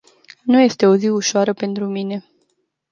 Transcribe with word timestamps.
Nu 0.43 0.59
este 0.59 0.85
o 0.85 0.95
zi 0.95 1.07
ușoară 1.07 1.53
pentru 1.53 1.85
mine. 1.85 2.25